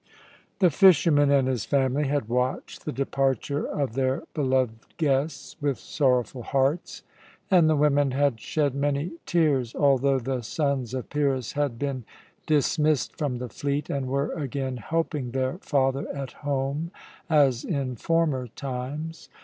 The 0.57 0.71
fisherman 0.71 1.29
and 1.29 1.47
his 1.47 1.63
family 1.63 2.07
had 2.07 2.27
watched 2.27 2.85
the 2.85 2.91
departure 2.91 3.67
of 3.67 3.93
their 3.93 4.23
beloved 4.33 4.79
guests 4.97 5.55
with 5.61 5.77
sorrowful 5.77 6.41
hearts, 6.41 7.03
and 7.51 7.69
the 7.69 7.75
women 7.75 8.09
had 8.09 8.39
shed 8.39 8.73
many 8.73 9.11
tears, 9.27 9.75
although 9.75 10.17
the 10.17 10.41
sons 10.41 10.95
of 10.95 11.11
Pyrrhus 11.11 11.51
had 11.51 11.77
been 11.77 12.03
dismissed 12.47 13.15
from 13.15 13.37
the 13.37 13.47
fleet 13.49 13.91
and 13.91 14.07
were 14.07 14.33
again 14.33 14.77
helping 14.77 15.29
their 15.29 15.59
father 15.59 16.07
at 16.11 16.31
home, 16.31 16.89
as 17.29 17.63
in 17.63 17.95
former 17.95 18.47
times. 18.47 19.29